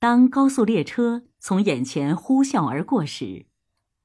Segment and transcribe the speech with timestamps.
[0.00, 3.44] 当高速列车从眼前呼啸而过时，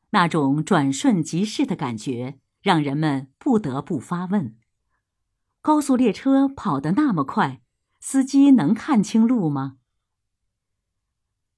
[0.10, 4.58] 那种转瞬即逝的感觉，让人们不得不发问：
[5.62, 7.62] 高速列车跑得那么快，
[8.02, 9.78] 司机能看清路吗？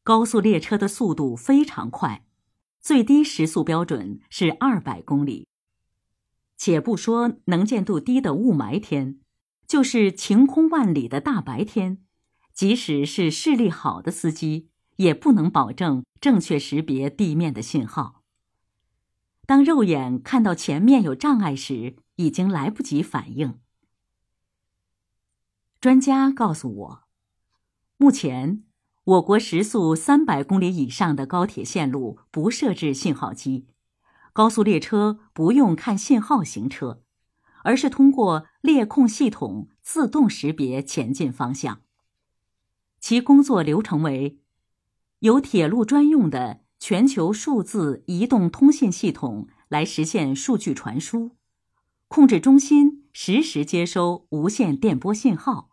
[0.03, 2.23] 高速列车的速度非常快，
[2.79, 5.47] 最低时速标准是二百公里。
[6.55, 9.19] 且不说能见度低的雾霾天，
[9.67, 12.03] 就是晴空万里的大白天。
[12.57, 18.23] 即使是视力好的司机，也不能保证正确识别地面的信号。
[19.45, 23.59] 当肉眼看到前面有障碍时，已经来不及反应。
[25.79, 27.03] 专家告诉我，
[27.97, 28.63] 目前
[29.03, 33.67] 我国时速三百公里以上的高铁线路不设置信号机，
[34.33, 37.03] 高速列车不用看信号行车，
[37.63, 41.81] 而是通过列控系统自动识别前进方向。
[43.09, 44.37] 其工作流程为：
[45.19, 51.37] 由铁路专用的全球数字移动通信系统来实现数据传输，
[52.09, 55.69] 控制中心实时接收无线电波信号，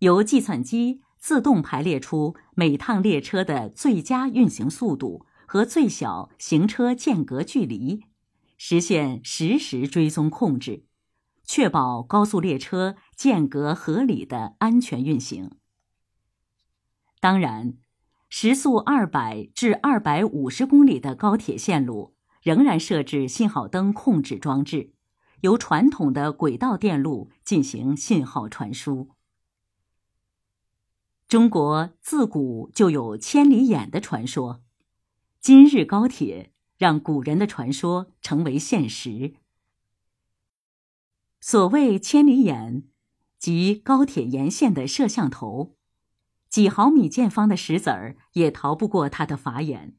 [0.00, 8.02] 由计算机自动排列出每趟列车的最佳运行速度和最小行车间隔距离，
[8.58, 10.84] 实现实时追踪控制，
[11.42, 15.52] 确保高速列车间隔合理的安全运行。
[17.20, 17.74] 当然，
[18.30, 24.94] 时速二百至二百五十公里的高铁线路仍然设置信号灯控制装置，
[25.42, 29.10] 由传统的轨道电路进行信号传输。
[31.28, 34.62] 中国自古就有“千里眼”的传说，
[35.40, 39.34] 今日高铁让古人的传说成为现实。
[41.38, 42.88] 所谓“千里眼”，
[43.38, 45.76] 即高铁沿线的摄像头。
[46.50, 49.96] 几毫米见方的石子儿也逃不过他的法眼。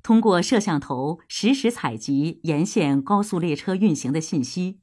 [0.00, 4.80] 通过摄像头实时采集沿线高速列车运行的信息，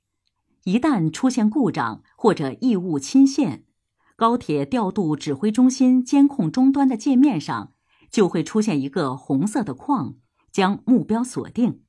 [0.65, 3.63] 一旦出现故障或者异物侵线，
[4.17, 7.73] 高铁调度指挥中心监控终端的界面上
[8.11, 10.17] 就会出现一个红色的框，
[10.51, 11.81] 将目标锁定。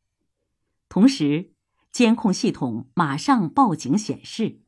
[0.89, 1.53] 同时，
[1.91, 4.61] 监控系统马上报警显示，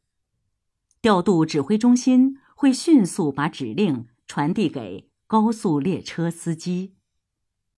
[1.00, 2.36] 调度指挥中心。
[2.60, 6.94] 会迅速把指令传递给高速列车司机。